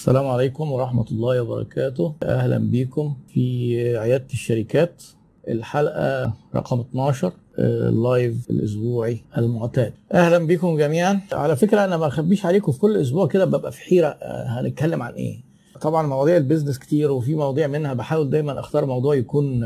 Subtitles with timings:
[0.00, 2.14] السلام عليكم ورحمة الله وبركاته.
[2.22, 5.02] أهلا بكم في عيادة الشركات.
[5.48, 9.92] الحلقة رقم 12 ال live الأسبوعي المعتاد.
[10.12, 11.20] أهلا بكم جميعا.
[11.32, 15.02] على فكرة أنا ما أخبيش عليكم في كل أسبوع كده ببقى في حيرة آه، هنتكلم
[15.02, 15.40] عن إيه.
[15.80, 19.62] طبعا مواضيع ال business كتير وفي مواضيع منها بحاول دايما أختار موضوع يكون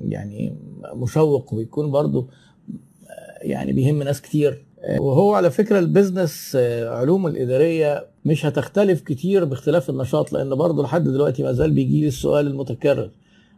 [0.00, 0.56] يعني
[0.94, 4.64] مشوق ويكون برضو آه، يعني بيهم ناس كتير.
[4.82, 10.54] آه، وهو على فكرة ال business آه، علوم الإدارية مش هتختلف كتير باختلاف النشاط لأن
[10.54, 13.10] برضو لحد دلوقتي ما زال بيجي لي السؤال المتكرر.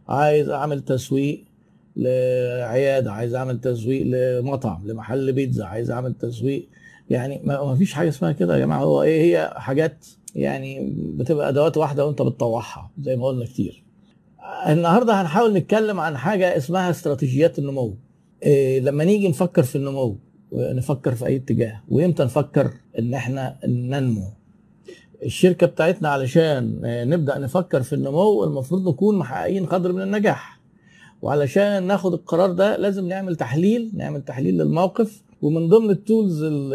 [0.07, 1.43] عايز أعمل تسويق
[1.95, 6.67] لعيادة عايز أعمل تسويق لمطعم لمحل بيتزا عايز أعمل تسويق.
[7.09, 8.83] يعني ما فيش حاجة اسمها كده يا جماعة.
[8.83, 13.83] هو إيه هي حاجات يعني بتبقى أدوات واحدة وأنت بتطوعها زي ما قلنا كتير.
[14.67, 17.95] النهارده هنحاول نتكلم عن حاجة اسمها استراتيجيات النمو.
[18.43, 20.17] إيه لما نيجي نفكر في النمو
[20.53, 24.27] نفكر في أي اتجاه وإمتى نفكر إن إحنا ننمو.
[25.25, 30.59] الشركة بتاعتنا علشان نبدأ نفكر في النمو المفروض نكون محققين قدر من النجاح.
[31.21, 36.73] وعلشان ناخد القرار ده لازم نعمل تحليل نعمل تحليل للموقف ومن ضمن ال tools ال-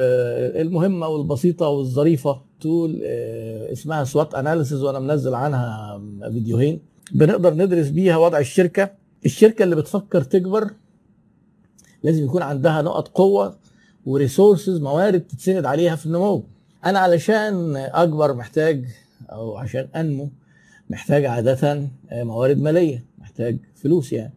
[0.66, 6.00] المهمة والبسيطة والظريفة tool آه، اسمها SWOT analysis وأنا منزل عنها
[6.32, 6.80] فيديوهين.
[7.12, 8.90] بنقدر ندرس بيها وضع الشركة.
[9.26, 10.70] الشركة اللي بتفكر تكبر
[12.02, 13.56] لازم يكون عندها نقط قوة
[14.06, 16.44] و resources موارد تتسند عليها في النمو.
[16.88, 18.84] أنا علشان أكبر محتاج
[19.32, 20.28] أو عشان أنمو
[20.90, 24.32] محتاج عادة موارد مالية محتاج فلوس يعني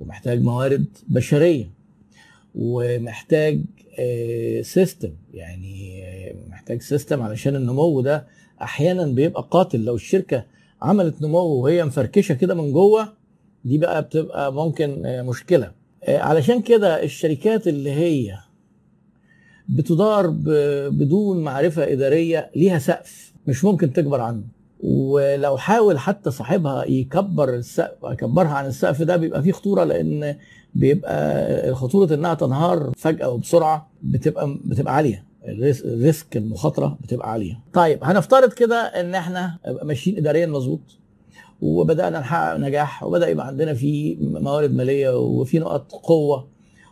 [0.00, 1.70] ومحتاج موارد بشرية
[2.54, 3.60] ومحتاج
[4.62, 8.26] system يعني آه، محتاج system علشان النمو ده
[8.62, 9.84] أحيانا بيبقى قاتل.
[9.84, 10.44] لو الشركة
[10.82, 13.08] عملت نمو وهي مفركشة كده من جوه
[13.64, 15.72] دي بقى بتبقى ممكن آه، مشكلة.
[16.04, 18.38] آه، علشان كده الشركات اللي هي
[19.68, 20.26] بتدار
[20.90, 24.42] بدون معرفة إدارية ليها سقف مش ممكن تكبر عنه.
[24.84, 30.36] ولو حاول حتى صاحبها يكبر السقف يكبرها عن السقف ده بيبقى فيه خطورة لأن
[30.74, 35.24] بيبقى خطوره إنها تنهار فجأة وبسرعة بتبقى بتبقى عالية.
[35.48, 37.60] الريس- الريسك المخاطرة بتبقى عالية.
[37.72, 40.80] طيب هنفترض كده إن إحنا ماشيين اداريا مظبوط
[41.62, 46.48] وبدأنا نحقق نجاح وبدأ يبقى عندنا في موارد مالية وفي نقط قوة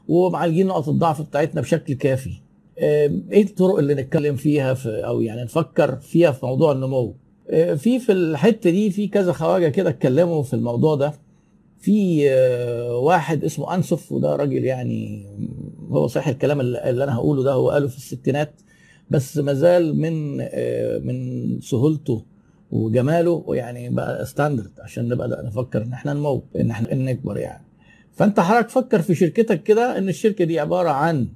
[0.08, 2.30] ومعالجين نقط الضعف بتاعتنا بشكل كافي.
[2.80, 7.14] إيه الطرق اللي نتكلم فيها في أو يعني نفكر فيها في موضوع النمو؟
[7.50, 11.12] آه، في في الحتة دي في كذا خواجة كده اتكلموا في الموضوع ده.
[11.80, 15.26] في آه، واحد اسمه انسف وده راجل يعني
[15.90, 18.52] هو صحيح الكلام اللي أنا هقوله ده هو قاله في الستينات
[19.10, 22.24] بس مازال من آه، من سهولته
[22.70, 27.64] وجماله ويعني بقى ستاندرد عشان نبقى نفكر إن إحنا نمو إن إحنا نكبر يعني.
[28.12, 31.28] فأنت حضرتك فكر في شركتك كده إن الشركة دي عبارة عن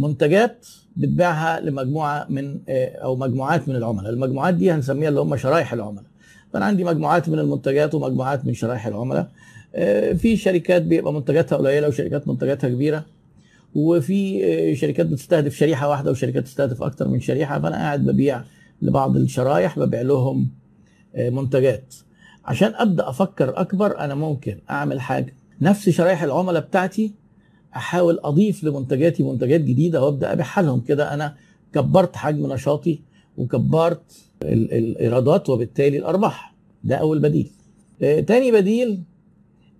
[0.00, 0.66] منتجات
[0.96, 4.12] بتبيعها لمجموعة من آه، أو مجموعات من العملاء.
[4.12, 6.04] المجموعات دي هنسميها اللي هم شرايح العملاء.
[6.52, 9.28] فأنا عندي مجموعات من المنتجات ومجموعات من شرايح العملاء.
[9.74, 13.04] آه، في شركات بيبقى منتجاتها قليلة وشركات منتجاتها كبيرة.
[13.74, 17.60] وفي آه، شركات بتستهدف شريحة واحدة وشركات تستهدف أكتر من شريحة.
[17.60, 18.42] فأنا قاعد ببيع
[18.82, 20.48] لبعض الشرايح ببيع لهم
[21.18, 21.94] منتجات.
[22.44, 25.34] عشان أبدأ أفكر أكبر أنا ممكن أعمل حاجة.
[25.60, 27.14] نفس شرايح العملاء بتاعتي
[27.76, 30.80] احاول أضيف لمنتجاتي منتجات جديدة وأبدأ أبيعها لهم.
[30.80, 31.36] كده أنا
[31.72, 33.00] كبرت حجم نشاطي
[33.36, 36.54] وكبرت ال- الإيرادات وبالتالي الأرباح.
[36.84, 37.50] ده أول بديل.
[38.02, 39.02] آه، تاني بديل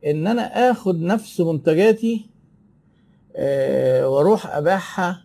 [0.07, 2.27] إن أنا آخد نفس منتجاتي
[3.37, 5.25] آه، وأروح أبيعها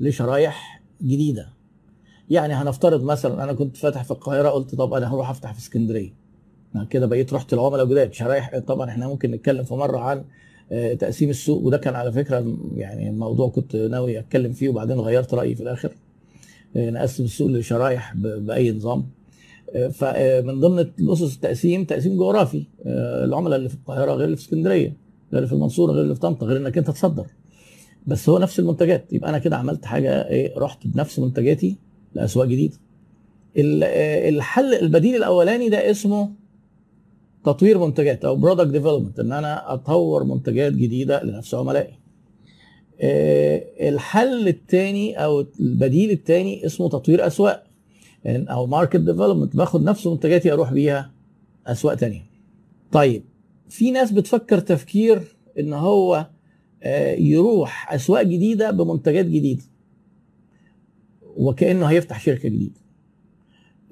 [0.00, 1.48] لشرايح جديدة.
[2.30, 6.14] يعني هنفترض مثلا أنا كنت فاتح في القاهرة قلت طب أنا هروح أفتح في اسكندرية.
[6.90, 10.24] كده بقيت رحت العملاء جداد شرايح طبعا إحنا ممكن نتكلم في مرة عن
[10.98, 11.62] تقسيم السوق.
[11.62, 15.92] وده كان على فكرة يعني الموضوع كنت ناوي أتكلم فيه وبعدين غيرت رأيي في الآخر.
[16.76, 19.06] آه، نقسم السوق لشرايح بأي نظام.
[19.74, 22.64] آه، فمن ضمن الأسس التقسيم تقسيم جغرافي.
[22.86, 24.86] آه، العملاء اللي في القاهرة غير اللي في اسكندرية
[25.32, 27.26] غير اللي في المنصورة غير اللي في طنطا غير إنك أنت تصدر.
[28.06, 29.12] بس هو نفس المنتجات.
[29.12, 31.76] يبقى أنا كده عملت حاجة إيه رحت بنفس منتجاتي
[32.14, 32.74] لأسواق جديدة.
[33.56, 36.30] ال- آه، الحل البديل الأولاني ده اسمه
[37.52, 41.98] تطوير منتجات أو product development إن أنا أطور منتجات جديدة لنفس عملائي
[43.00, 47.64] آه، الحل الثاني أو البديل الثاني اسمه تطوير أسواق.
[48.26, 51.12] أو market development باخد نفس منتجاتي أروح بيها
[51.66, 52.22] أسواق تانية.
[52.92, 53.22] طيب
[53.68, 55.22] في ناس بتفكر تفكير
[55.58, 56.26] إن هو
[56.82, 59.62] آه، يروح أسواق جديدة بمنتجات جديدة.
[61.36, 62.80] وكأنه هيفتح شركة جديدة.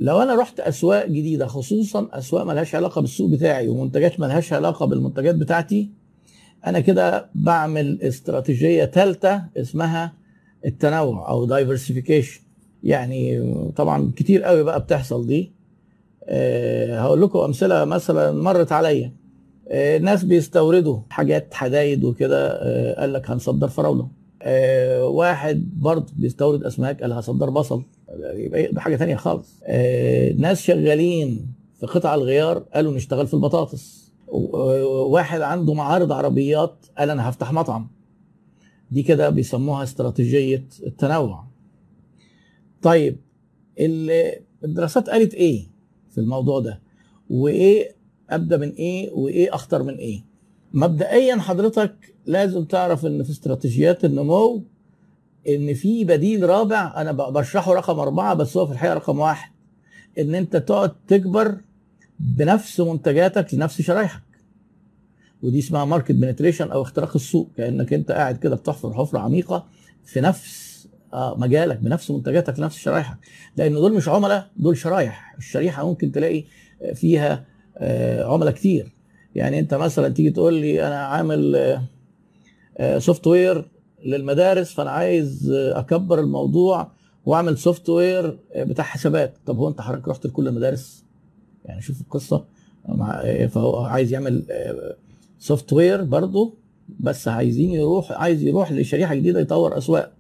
[0.01, 5.35] لو أنا رحت أسواق جديدة خصوصا أسواق ملهاش علاقة بالسوق بتاعي ومنتجات ملهاش علاقة بالمنتجات
[5.35, 5.91] بتاعتي
[6.67, 10.13] أنا كده بعمل استراتيجية ثالثه اسمها
[10.67, 12.41] التنوع أو دايفرسيفيكيشن
[12.83, 13.45] يعني
[13.77, 15.53] طبعا كتير قوي بقى بتحصل دي.
[16.25, 19.13] آه، هقول لكم أمثلة مثلا مرت عليا.
[19.69, 24.09] آه، ناس بيستوردوا حاجات حدايد وكده آه، قال لك هنصدر فراولة.
[25.03, 27.83] واحد برضه بيستورد أسماك قال هصدر بصل.
[28.35, 29.61] يبقى حاجة تانية خالص.
[29.65, 31.47] آه، ناس شغالين
[31.81, 34.07] في قطع الغيار قالوا نشتغل في البطاطس.
[35.09, 37.89] واحد عنده معارض عربيات قال أنا هفتح مطعم.
[38.91, 41.47] دي كده بيسموها استراتيجية التنوع.
[42.83, 43.17] طيب
[43.81, 44.33] ال-
[44.65, 45.67] الدراسات قالت إيه
[46.11, 46.83] في الموضوع ده؟
[47.31, 47.97] وإيه
[48.31, 50.25] ابدا من إيه؟ وإيه أخطر من إيه؟
[50.73, 54.63] مبدئيا حضرتك لازم تعرف إن في استراتيجيات النمو
[55.49, 59.51] إن في بديل رابع أنا بشرحه رقم أربعة بس هو في الحقيقة رقم واحد
[60.19, 61.57] إن أنت تقعد تكبر
[62.21, 64.23] بنفس منتجاتك لنفس شرايحك.
[65.43, 69.67] ودي اسمها market penetration أو اختراق السوق كأنك أنت قاعد كده بتحفر حفرة عميقة
[70.05, 70.67] في نفس
[71.13, 73.17] آه، مجالك بنفس منتجاتك لنفس شرايحك.
[73.57, 75.35] لأن دول مش عملاء دول شرايح.
[75.39, 76.45] الشريحة ممكن تلاقي
[76.95, 77.45] فيها
[77.79, 78.93] آه، عملاء كتير.
[79.35, 81.79] يعني أنت مثلا تيجي تقول لي أنا عامل
[82.99, 83.69] software
[84.05, 86.91] للمدارس فأنا عايز أكبر الموضوع
[87.27, 89.37] وأعمل software بتاع حسابات.
[89.47, 91.05] طب هو أنت حضرتك رحت لكل المدارس؟
[91.65, 92.45] يعني شوف القصة.
[93.49, 94.45] فهو عايز يعمل
[95.39, 96.55] سوفت وير برضه
[97.01, 100.13] بس عايزين يروح عايز يروح لشريحة جديدة يطور أسواق.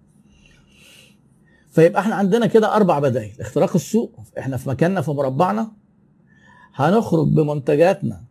[1.70, 3.32] فيبقى إحنا عندنا كده أربع بدائل.
[3.40, 5.72] اختراق السوق إحنا في مكاننا في مربعنا.
[6.74, 8.24] هنخرج بمنتجاتنا.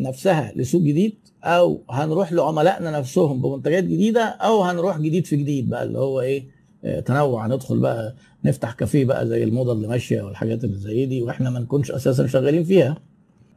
[0.00, 1.14] نفسها لسوق جديد
[1.44, 6.44] أو هنروح لعملائنا نفسهم بمنتجات جديدة أو هنروح جديد في جديد بقى اللي هو إيه
[6.84, 7.46] آه، تنوع.
[7.46, 8.14] هندخل بقى
[8.44, 12.26] نفتح كافيه بقى زي الموضة اللي ماشية والحاجات اللي زي دي وإحنا ما نكونش أساسا
[12.26, 12.96] شغالين فيها.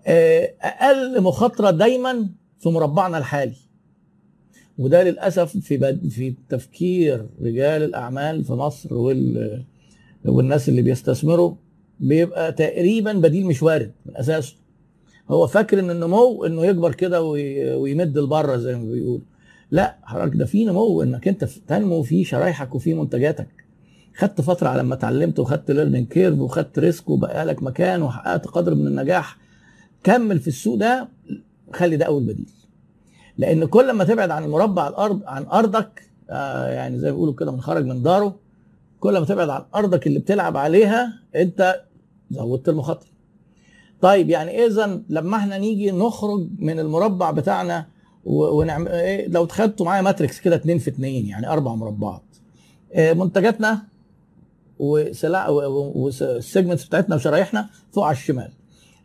[0.07, 2.29] آه، أقل مخاطرة دايما
[2.59, 3.55] في مربعنا الحالي.
[4.77, 6.07] وده للأسف في بد...
[6.07, 9.63] في تفكير رجال الأعمال في مصر وال...
[10.25, 11.55] والناس اللي بيستثمروا
[11.99, 14.55] بيبقى تقريبا بديل مش وارد من أساسه.
[15.29, 17.75] هو فاكر إن النمو إنه يكبر كده وي...
[17.75, 19.21] ويمد لبره زي ما بيقول
[19.71, 23.47] لا حضرتك ده في نمو إنك أنت تنمو في شرايحك وفي منتجاتك.
[24.17, 28.75] خدت فترة على ما اتعلمت وخدت learning curve وخدت risk وبقى لك مكان وحققت قدر
[28.75, 29.37] من النجاح.
[30.03, 31.09] كمل في السوق ده
[31.73, 32.49] خلي ده أول بديل.
[33.37, 37.51] لأن كل ما تبعد عن مربع الأرض عن أرضك آه يعني زي ما بيقولوا كده
[37.51, 38.35] من خرج من داره.
[38.99, 41.81] كل ما تبعد عن أرضك اللي بتلعب عليها أنت
[42.31, 43.12] زودت المخاطرة.
[44.03, 47.85] طيب يعني اذا لما إحنا نيجي نخرج من المربع بتاعنا
[48.25, 52.21] ونعمل إيه لو تاخدوا معايا matrix كده اتنين في اتنين يعني أربع مربعات.
[52.93, 53.81] آه، منتجاتنا
[54.79, 58.49] وسلع والسيجمنتس بتاعتنا وشرايحنا فوق على الشمال.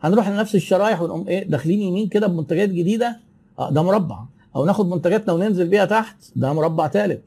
[0.00, 3.21] هنروح لنفس الشرايح ونقوم إيه داخلين يمين كده بمنتجات جديدة.
[3.59, 4.19] آه ده مربع.
[4.56, 7.21] أو ناخد منتجاتنا وننزل بيها تحت ده مربع ثالث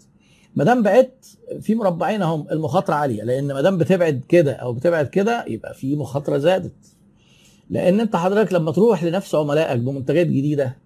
[0.56, 5.08] ما دام بعدت في مربعين أهم المخاطرة عالية لأن ما دام بتبعد كده أو بتبعد
[5.08, 6.74] كده يبقى في مخاطرة زادت.
[7.72, 10.78] لأن انت حضرتك لما تروح لنفس عملائك بمنتجات جديده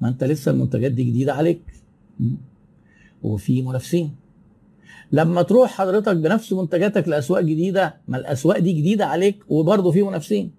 [0.00, 1.60] ما انت لسه المنتجات دي جديده عليك.
[3.22, 4.14] وفي منافسين.
[5.12, 10.50] لما تروح حضرتك بنفس منتجاتك لأسواق جديدة ما الأسواق دي جديدة عليك وبرضه في منافسين.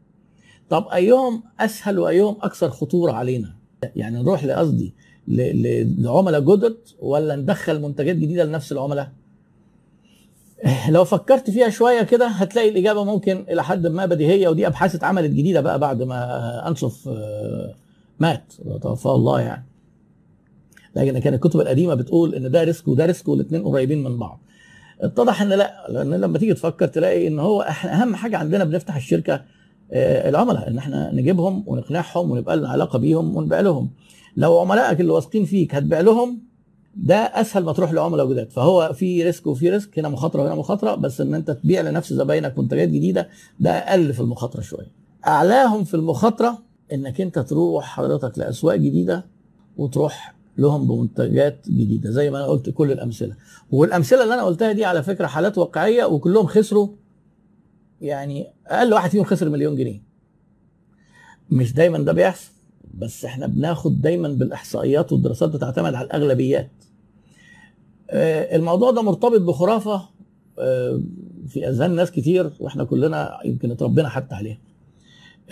[0.69, 3.55] طب أيهم أسهل وأيهم أكثر خطورة علينا؟
[3.95, 4.93] يعني نروح لقصدي
[5.27, 9.11] لعملاء جدد ولا ندخل منتجات جديدة لنفس العملاء؟
[10.89, 15.31] لو فكرت فيها شوية كده هتلاقي الإجابة ممكن إلى حد ما بديهية ودي أبحاث اتعملت
[15.31, 17.73] جديدة بقى بعد ما انصف آه،
[18.19, 19.65] مات توفاه الله يعني.
[20.95, 24.41] لكن كان الكتب القديمة بتقول إن ده risk وده risk والاثنين قريبين من بعض.
[25.01, 28.95] اتضح إن لأ لأن لما تيجي تفكر تلاقي إن هو إحنا أهم حاجة عندنا بنفتح
[28.95, 29.33] الشركة
[29.93, 33.89] آه، العملاء إن إحنا نجيبهم ونقنعهم ونبقى لنا علاقة بيهم ونبيع لهم.
[34.37, 36.50] لو عملائك اللي واثقين فيك هتبيع لهم؟
[36.95, 38.51] ده أسهل ما تروح لعملاء جداد.
[38.51, 42.59] فهو في risk وفي risk هنا مخاطرة وهنا مخاطرة بس إن أنت تبيع لنفس زباينك
[42.59, 43.29] منتجات جديدة
[43.59, 44.91] ده أقل في المخاطرة شوية.
[45.27, 46.57] أعلاهم في المخاطرة
[46.93, 49.25] إنك أنت تروح حضرتك لأسواق جديدة
[49.77, 53.35] وتروح لهم بمنتجات جديدة زي ما أنا قلت كل الأمثلة.
[53.71, 56.87] والأمثلة اللي أنا قلتها دي على فكرة حالات واقعية وكلهم خسروا
[58.01, 60.01] يعني أقل واحد فيهم خسر مليون جنيه.
[61.49, 62.51] مش دايما ده بيحصل
[62.93, 66.71] بس إحنا بناخد دايما بالإحصائيات والدراسات بتعتمد على الأغلبيات.
[68.11, 70.09] الموضوع ده مرتبط بخرافة
[70.59, 71.01] آه،
[71.47, 74.57] في أذهان ناس كتير وإحنا كلنا يمكن اتربينا حتى عليها.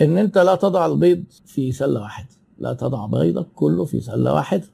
[0.00, 4.66] إن أنت لا تضع البيض في سلة واحدة لا تضع بيضك كله في سلة واحدة.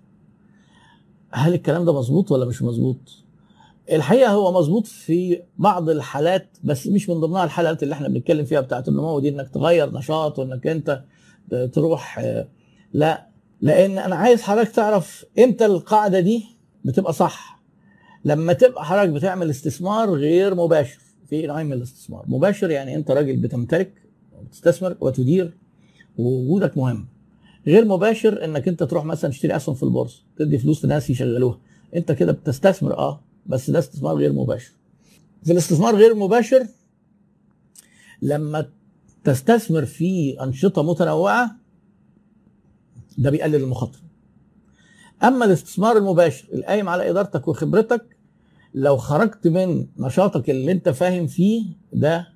[1.30, 2.96] هل الكلام ده مظبوط ولا مش مظبوط؟
[3.92, 8.60] الحقيقة هو مظبوط في بعض الحالات بس مش من ضمنها الحالات اللي إحنا بنتكلم فيها
[8.60, 11.02] بتاعت النمو دي إنك تغير نشاط وإنك أنت
[11.72, 12.48] تروح آه،
[12.92, 13.26] لا.
[13.60, 16.44] لأن أنا عايز حضرتك تعرف إمتى القاعدة دي
[16.84, 17.55] بتبقى صح.
[18.26, 22.24] لما تبقى حضرتك بتعمل استثمار غير مباشر في نوعين من الاستثمار.
[22.28, 23.92] مباشر يعني انت راجل بتمتلك
[24.42, 25.56] بتستثمر وتدير
[26.18, 27.08] ووجودك مهم.
[27.66, 31.58] غير مباشر انك انت تروح مثلا تشتري أسهم في البورصة تدي فلوس لناس يشغلوها.
[31.96, 34.72] انت كده بتستثمر آه بس ده استثمار غير مباشر.
[35.44, 36.66] في الاستثمار غير المباشر
[38.22, 38.70] لما
[39.24, 41.56] تستثمر في أنشطة متنوعة
[43.18, 44.00] ده بيقلل المخاطرة.
[45.22, 48.15] أما الاستثمار المباشر القايم على إدارتك وخبرتك
[48.76, 52.28] لو خرجت من نشاطك اللي انت فاهم فيه ده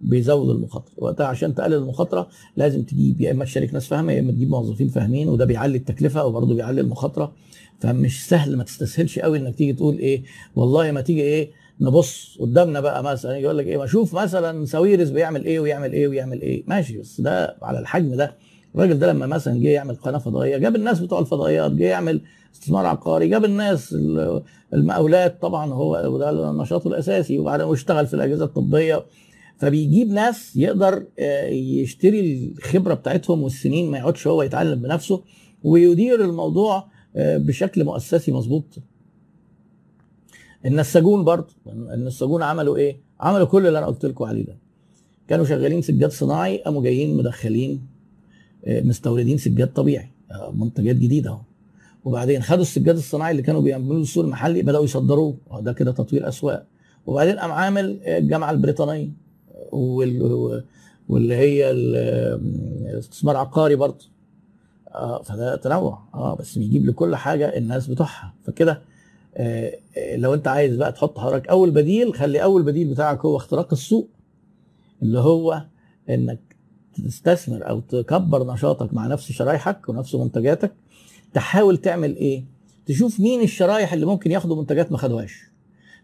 [0.00, 0.92] بيزود المخاطرة.
[0.98, 4.88] وقتها عشان تقلل المخاطرة لازم تجيب يا إما تشارك ناس فاهمة يا إما تجيب موظفين
[4.88, 7.32] فاهمين وده بيعلي التكلفة وبرضه بيعلي المخاطرة.
[7.80, 10.22] فمش سهل ما تستسهلش قوي إنك تيجي تقول إيه
[10.56, 11.50] والله ما تيجي إيه
[11.80, 16.08] نبص قدامنا بقى مثلا يقول لك إيه ما أشوف مثلا ساويرس بيعمل إيه ويعمل إيه
[16.08, 16.64] ويعمل إيه.
[16.66, 18.36] ماشي بس ده على الحجم ده
[18.74, 22.20] الراجل ده لما مثلا جه يعمل قناة فضائية جاب الناس بتوع الفضائيات جه يعمل
[22.54, 23.96] استثمار عقاري جاب الناس
[24.74, 29.04] المقاولات طبعا هو ده نشاطه الأساسي وبعدين واشتغل في الأجهزة الطبية.
[29.58, 31.06] فبيجيب ناس يقدر
[31.48, 35.22] يشتري الخبرة بتاعتهم والسنين ما يقعدش هو يتعلم بنفسه
[35.64, 38.64] ويدير الموضوع بشكل مؤسسي مظبوط.
[40.66, 44.58] النساجون برضه النساجون عملوا إيه؟ عملوا كل اللي أنا قلت لكم عليه ده.
[45.28, 47.93] كانوا شغالين سجاد صناعي قاموا جايين مدخلين
[48.66, 50.08] مستوردين سجاد طبيعي.
[50.52, 51.40] منتجات جديدة اهو.
[52.04, 55.36] وبعدين خدوا السجاد الصناعي اللي كانوا بيعملوه السوق المحلي بدأوا يصدروه.
[55.60, 56.66] ده كده تطوير أسواق.
[57.06, 59.08] وبعدين قام عامل الجامعة البريطانية
[59.72, 64.04] واللي هي الاستثمار عقاري برضه.
[64.94, 65.98] آه فده تنوع.
[66.14, 68.34] آه بس بيجيب لكل حاجة الناس بتوعها.
[68.44, 68.80] فكده
[69.36, 69.72] آه
[70.16, 74.08] لو انت عايز بقى تحط حضرتك أول بديل خلي أول بديل بتاعك هو اختراق السوق
[75.02, 75.64] اللي هو
[76.10, 76.53] إنك
[77.00, 80.72] تستثمر أو تكبر نشاطك مع نفس شرايحك ونفس منتجاتك
[81.34, 82.44] تحاول تعمل إيه؟
[82.86, 85.40] تشوف مين الشرايح اللي ممكن ياخدوا منتجات ما خدوهاش.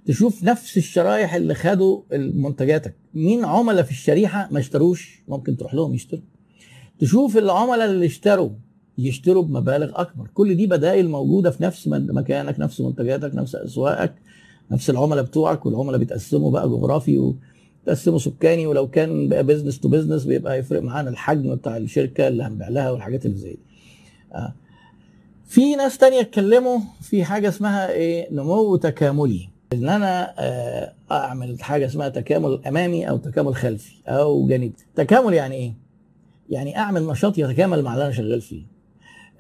[0.06, 2.94] تشوف نفس الشرايح اللي خدوا منتجاتك.
[3.14, 6.22] مين عملاء في الشريحة ما اشتروش؟ ممكن تروح لهم يشتروا.
[6.98, 8.50] تشوف العملاء اللي اشتروا
[8.98, 10.28] يشتروا بمبالغ أكبر.
[10.34, 14.14] كل دي بدائل موجودة في نفس مكانك نفس منتجاتك نفس أسواقك
[14.70, 17.32] نفس العملاء بتوعك والعملاء بيتقسموا بقى جغرافي
[17.82, 22.42] وتقسموا سكاني ولو كان بقى business to business بيبقى يفرق معانا الحجم بتاع الشركة اللي
[22.42, 23.58] هنبيع لها والحاجات اللي زي دي.
[24.34, 24.54] آه.
[25.46, 29.48] في ناس تانية اتكلموا في حاجة اسمها إيه؟ نمو تكاملي.
[29.72, 30.34] إن أنا
[31.10, 34.72] أعمل حاجة اسمها تكامل أمامي أو تكامل خلفي أو جانبي.
[34.94, 35.72] تكامل يعني إيه؟
[36.50, 38.62] يعني أعمل نشاط يتكامل مع اللي أنا شغال فيه.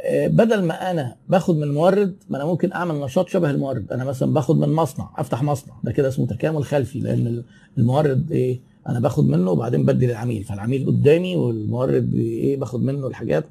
[0.08, 3.92] بدل ما أنا باخد من مورد ما أنا ممكن أعمل نشاط شبه المورد.
[3.92, 5.74] أنا مثلا باخد من مصنع أفتح مصنع.
[5.84, 7.42] ده كده اسمه تكامل خلفي لأن
[7.78, 10.44] المورد إيه أنا باخد منه وبعدين بدي للعميل.
[10.44, 13.44] فالعميل قدامي والمورد إيه باخد منه الحاجات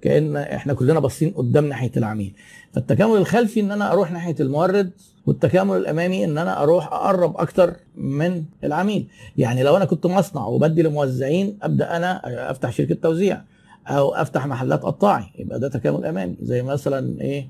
[0.00, 2.34] كأن إحنا كلنا باصين قدام ناحية العميل.
[2.72, 4.90] فالتكامل الخلفي إن أنا أروح ناحية المورد
[5.26, 9.08] والتكامل الأمامي إن أنا أروح أقرب أكتر من العميل.
[9.36, 13.42] يعني لو أنا كنت مصنع وبدي لموزعين أبدأ أنا أفتح شركة توزيع.
[13.88, 17.48] أو أفتح محلات قطاعي يبقى ده تكامل امامي زي مثلا إيه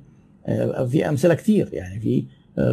[0.86, 1.68] في أمثلة كتير.
[1.72, 2.24] يعني في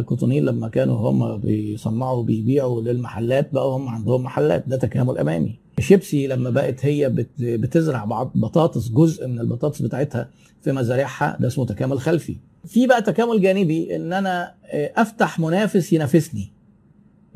[0.06, 4.64] كوتونيل لما كانوا هم بيصنعوا بيبيعوا للمحلات بقوا هم عندهم محلات.
[4.68, 10.28] ده تكامل امامي شيبسي لما بقت هي بتزرع بعض بطاطس جزء من البطاطس بتاعتها
[10.62, 14.54] في مزارعها ده اسمه تكامل خلفي في بقى تكامل جانبي إن أنا
[14.96, 16.52] أفتح منافس ينافسني.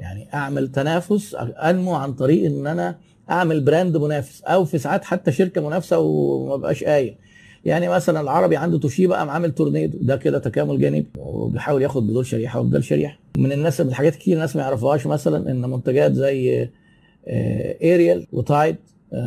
[0.00, 2.98] يعني أعمل تنافس أنمو عن طريق إن أنا
[3.30, 7.14] أعمل brand منافس أو في ساعات حتى شركة منافسة وما بقاش قايل
[7.64, 11.06] يعني مثلا العربي عنده توشيبا قام عامل تورنيدو ده كده تكامل جانبي.
[11.18, 13.18] وبيحاول ياخد بدول شريحة وبدول شريحة.
[13.38, 16.68] من الناس من الحاجات كتير الناس ما يعرفوهاش مثلا إن منتجات زي
[17.82, 18.76] اريال وتايد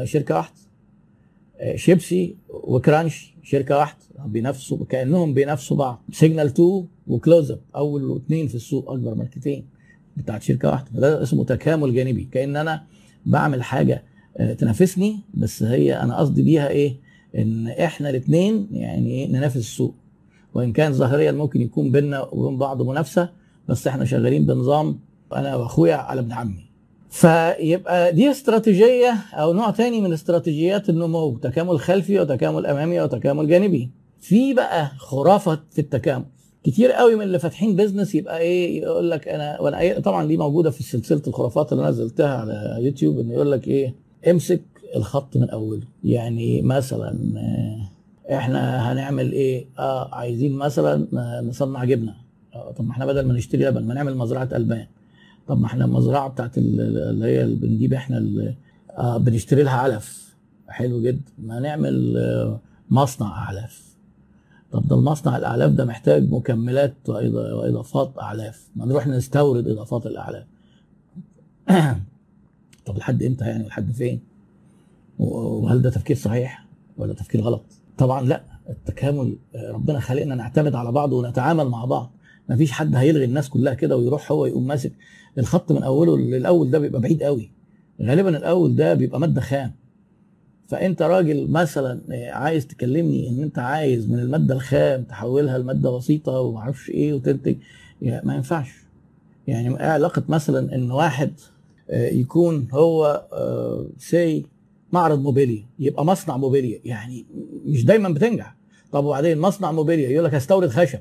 [0.04, 0.56] شركة واحدة
[1.76, 4.04] شيبسي وكرانش شركة واحدة.
[4.26, 6.04] بينافسوا كأنهم بينافسوا بعض.
[6.12, 9.73] سيجنال 2 وكلوز اب أول اثنين في السوق أكبر ماركتين.
[10.18, 10.92] بتاعت شركة واحدة.
[10.94, 12.28] فده اسمه تكامل جانبي.
[12.32, 12.84] كأن أنا
[13.26, 14.04] بعمل حاجة
[14.58, 16.96] تنافسني بس هي أنا قصدي بيها إيه؟
[17.38, 19.96] إن إحنا الاثنين يعني ننافس السوق.
[20.54, 23.30] وإن كان ظاهريا ممكن يكون بيننا وبين بعض منافسة
[23.70, 25.00] بس إحنا شغالين بنظام
[25.36, 26.66] أنا وأخويا على ابن عمي.
[27.10, 33.90] فيبقى دي استراتيجية أو نوع تاني من استراتيجيات النمو تكامل خلفي وتكامل أمامي وتكامل جانبي.
[34.22, 36.26] في بقى خرافة في التكامل.
[36.64, 40.38] كتير قوي من اللي فاتحين بيزنس يبقى إيه يقول لك أنا وأنا إيه طبعا دي
[40.38, 43.94] موجودة في سلسلة الخرافات اللي نزلتها على يوتيوب إنه يقول لك إيه
[44.30, 44.62] امسك
[44.96, 45.82] الخط من أوله.
[46.04, 47.18] يعني مثلا
[48.32, 51.08] إحنا هنعمل إيه؟ آه عايزين مثلا
[51.42, 52.16] نصنع جبنة.
[52.56, 54.86] آه طب ما إحنا بدل ما نشتري لبن ما نعمل مزرعة ألبان.
[55.48, 58.26] طب ما إحنا المزرعة بتاعت اللي هي اللي بنجيب إحنا
[58.98, 60.36] آه بنشتري لها علف.
[60.68, 61.32] حلو جدا.
[61.38, 63.93] ما نعمل آه مصنع اعلاف
[64.74, 68.68] طب ده المصنع الأعلاف ده محتاج مكملات وإضافات أعلاف.
[68.76, 70.46] ما نروح نستورد إضافات الأعلاف.
[72.86, 74.20] طب لحد إمتى يعني؟ لحد فين؟
[75.20, 76.66] وهل ده تفكير صحيح
[76.98, 77.64] ولا تفكير غلط؟
[77.98, 78.44] طبعا لأ.
[78.70, 79.38] التكامل
[79.70, 82.12] ربنا خلقنا نعتمد على بعض ونتعامل مع بعض.
[82.50, 84.92] ما فيش حد هيلغي الناس كلها كده ويروح هو يقوم ماسك
[85.38, 87.52] الخط من أوله للأول ده بيبقى بعيد قوي
[88.02, 89.72] غالبا الأول ده بيبقى مادة خام.
[90.68, 92.02] فانت راجل مثلا
[92.32, 97.56] عايز تكلمني ان انت عايز من المادة الخام تحولها لمادة بسيطة وما أعرفش إيه وتنتج
[98.02, 98.70] يعني ما ينفعش.
[99.48, 101.32] يعني إيه علاقة مثلا ان واحد
[101.90, 103.26] يكون هو
[103.98, 104.46] سيب
[104.92, 107.26] معرض موبيليا يبقى مصنع موبيليا يعني
[107.66, 108.56] مش دايما بتنجح.
[108.92, 111.00] طب وبعدين مصنع موبيليا يقول لك هستورد خشب.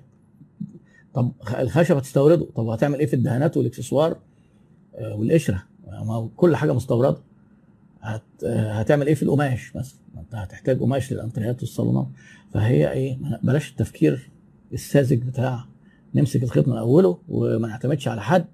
[1.14, 4.16] طب الخشب هتستورده طب هتعمل إيه في الدهانات والاكسسوار؟
[5.14, 5.62] والقشرة.
[5.87, 7.19] ما كل حاجة مستوردة.
[8.02, 8.44] هت...
[8.44, 12.06] هتعمل إيه في القماش مثلا؟ أنت هتحتاج قماش للأنتريات والصالونات.
[12.54, 14.30] فهي إيه؟ بلاش التفكير
[14.73, 15.64] الساذج بتاع
[16.14, 18.44] نمسك الخيط من أوله وما نعتمدش على حد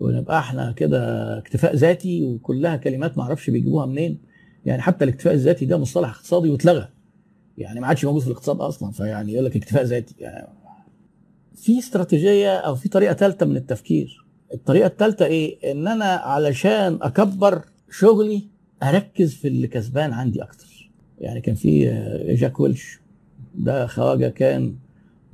[0.00, 4.18] ونبقى إحنا كده اكتفاء ذاتي وكلها كلمات ما أعرفش بيجيبوها منين.
[4.64, 6.88] يعني حتى الاكتفاء الذاتي ده مصطلح اقتصادي واتلغى.
[7.58, 10.14] يعني ما عادش موجود في الاقتصاد أصلا فيعني يقول لك اكتفاء ذاتي.
[10.18, 10.48] يعني
[11.54, 14.24] في استراتيجية أو في طريقة ثالثه من التفكير.
[14.54, 18.48] الطريقة الثالثه إيه؟ إن أنا علشان أكبر شغلي
[18.82, 20.90] أركز في اللي كسبان عندي أكتر.
[21.20, 21.84] يعني كان في
[22.28, 22.98] جاك ويلش.
[23.54, 24.74] ده خواجة كان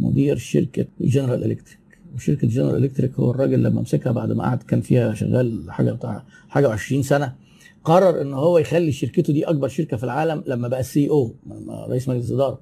[0.01, 1.79] مدير شركة جنرال إلكتريك.
[2.15, 6.25] وشركة جنرال إلكتريك هو الراجل لما مسكها بعد ما قعد كان فيها شغال حاجة بتاع
[6.49, 7.35] حاجة و20 سنة
[7.85, 11.35] قرر إن هو يخلي شركته دي أكبر شركة في العالم لما بقى CEO
[11.89, 12.61] رئيس مجلس الإدارة.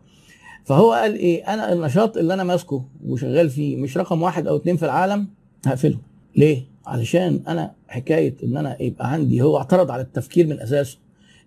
[0.64, 4.76] فهو قال إيه أنا النشاط اللي أنا ماسكه وشغال فيه مش رقم واحد أو اتنين
[4.76, 5.28] في العالم
[5.66, 5.98] هقفله.
[6.36, 10.98] ليه؟ علشان أنا حكاية إن أنا يبقى عندي هو اعترض على التفكير من أساسه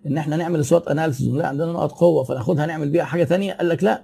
[0.06, 3.68] إن إحنا نعمل SWOT analysis ونلاقي عندنا نقط قوة فناخدها نعمل بيها حاجة تانية قال
[3.68, 4.02] لك لا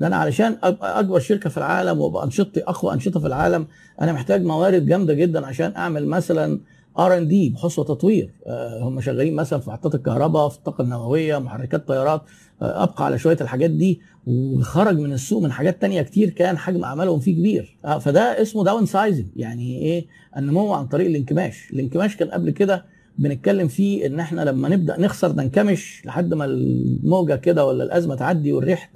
[0.00, 3.66] ده أنا علشان ابقى أكبر شركة في العالم وأبقى أنشطتي أقوى أنشطة في العالم
[4.00, 6.60] أنا محتاج موارد جامدة جدا عشان أعمل مثلا
[7.00, 11.38] R and D بحث وتطوير آه هم شغالين مثلا في محطات الكهرباء في الطاقة النووية
[11.38, 12.22] محركات طيارات.
[12.62, 16.84] آه أبقى على شوية الحاجات دي وخرج من السوق من حاجات تانية كتير كان حجم
[16.84, 17.78] أعمالهم فيه كبير.
[17.84, 21.70] آه فده اسمه downsizing يعني إيه؟ النمو عن طريق الانكماش.
[21.72, 22.84] الانكماش كان قبل كده
[23.18, 28.52] بنتكلم فيه إن إحنا لما نبدأ نخسر ننكمش لحد ما الموجة كده ولا الأزمة تعدي
[28.52, 28.90] والريح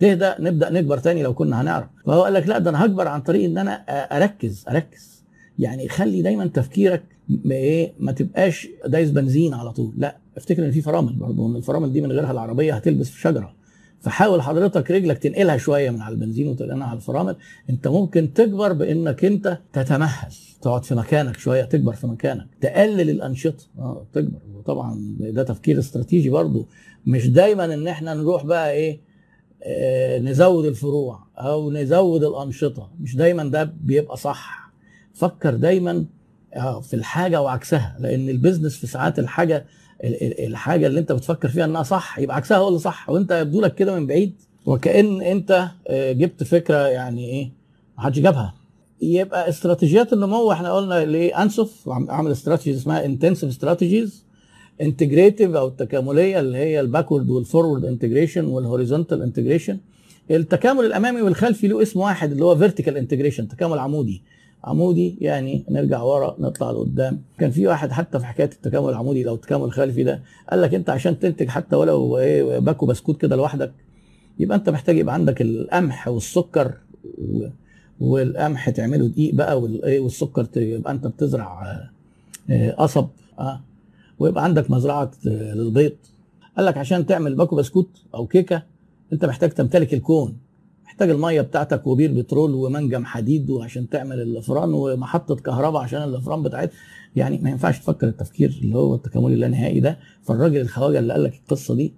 [0.00, 1.86] تهدى نبدأ نكبر تاني لو كنا هنعرف.
[2.06, 3.72] فهو قال لك لا ده أنا هكبر عن طريق إن أنا
[4.16, 5.19] أركز أركز.
[5.60, 7.02] يعني خلي دايما تفكيرك
[7.50, 9.92] إيه ما تبقاش دايس بنزين على طول.
[9.96, 13.54] لا افتكر إن في فرامل برضه إن الفرامل دي من غيرها العربية هتلبس في شجرة.
[14.00, 17.36] فحاول حضرتك رجلك تنقلها شوية من على البنزين وتنقلها على الفرامل.
[17.70, 23.64] أنت ممكن تكبر بإنك أنت تتمهل تقعد في مكانك شوية تكبر في مكانك تقلل الأنشطة.
[23.78, 24.38] آه تكبر.
[24.54, 26.66] وطبعا ده تفكير استراتيجي برضه
[27.06, 29.00] مش دايما إن إحنا نروح بقى إيه
[29.62, 32.90] آه نزود الفروع أو نزود الأنشطة.
[33.00, 34.69] مش دايما ده بيبقى صح.
[35.20, 36.04] فكر دايما
[36.82, 39.64] في الحاجة وعكسها لأن ال business في ساعات الحاجة
[40.46, 43.74] الحاجة اللي أنت بتفكر فيها إنها صح يبقى عكسها هو اللي صح وأنت يبدو لك
[43.74, 44.34] كده من بعيد
[44.66, 47.50] وكأن أنت جبت فكرة يعني إيه
[47.98, 48.54] ما حدش جابها.
[49.02, 54.24] يبقى استراتيجيات النمو إحنا قلنا ليه أنسف عمل strategies اسمها intensive strategies
[54.80, 59.78] integrative أو التكاملية اللي هي ال backward وال forward integration وال horizontal integration
[60.30, 64.22] التكامل الأمامي والخلفي له اسم واحد اللي هو vertical integration تكامل عمودي.
[64.64, 69.34] عمودي يعني نرجع ورا نطلع لقدام كان في واحد حتى في حكاية التكامل العمودي لو
[69.34, 73.72] التكامل الخلفي ده قال لك أنت عشان تنتج حتى ولو إيه باكو بسكوت كده لوحدك
[74.38, 76.72] يبقى أنت محتاج يبقى عندك القمح والسكر.
[78.00, 81.80] والقمح تعمله دقيق بقى والايه والسكر يبقى أنت بتزرع
[82.78, 83.60] قصب آه
[84.18, 85.92] ويبقى عندك مزرعة للبيض
[86.56, 88.62] قال لك عشان تعمل باكو بسكوت أو كيكة
[89.12, 90.36] أنت محتاج تمتلك الكون
[91.00, 96.72] محتاج المية بتاعتك وبير بترول ومنجم حديد وعشان تعمل الافران ومحطة كهرباء عشان الافران بتاعتها
[97.16, 99.98] يعني ما ينفعش تفكر التفكير اللي هو التكاملي اللانهائي ده.
[100.22, 101.94] فالراجل الخواجة اللي قال لك القصة دي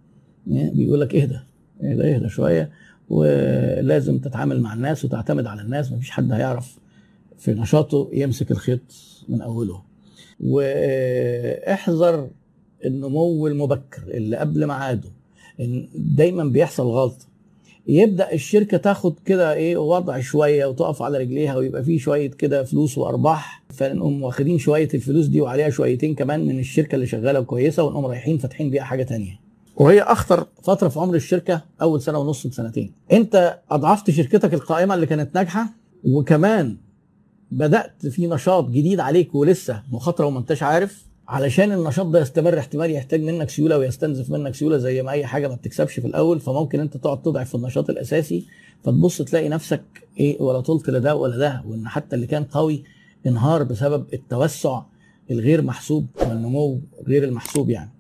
[0.47, 1.39] بيقول لك اهدى
[1.83, 2.71] اهدى اهدى شوية
[3.09, 5.93] ولازم تتعامل مع الناس وتعتمد على الناس.
[5.93, 6.79] مفيش حد هيعرف
[7.39, 8.95] في نشاطه يمسك الخيط
[9.29, 9.83] من أوله.
[10.41, 12.29] واحذر
[12.85, 15.09] النمو المبكر اللي قبل ميعاده.
[15.95, 17.32] دايما بيحصل غلطه
[17.87, 22.99] يبدأ الشركة تاخد كده إيه وضع شوية وتقف على رجليها ويبقى فيه شوية كده فلوس
[22.99, 23.63] وأرباح.
[23.71, 28.39] فنقوم واخدين شوية الفلوس دي وعليها شويتين كمان من الشركة اللي شغالة كويسه ونقوم رايحين
[28.39, 29.41] فاتحين بيها حاجة تانية.
[29.77, 35.07] وهي أخطر فترة في عمر الشركة أول سنة ونص لسنتين أنت أضعفت شركتك القائمة اللي
[35.07, 35.67] كانت ناجحة
[36.05, 36.77] وكمان
[37.51, 41.07] بدأت في نشاط جديد عليك ولسه مخاطرة وما أنتش عارف.
[41.29, 45.49] علشان النشاط ده يستمر احتمال يحتاج منك سيولة ويستنزف منك سيولة زي ما أي حاجة
[45.49, 46.41] ما بتكسبش في الأول.
[46.41, 48.47] فممكن أنت تقعد تضعف في النشاط الأساسي
[48.85, 49.83] فتبص تلاقي نفسك
[50.21, 52.85] إيه ولا طلت لده ولا ده وإن حتى اللي كان قوي
[53.27, 54.83] انهار بسبب التوسع
[55.31, 57.92] الغير محسوب والنمو غير المحسوب يعني.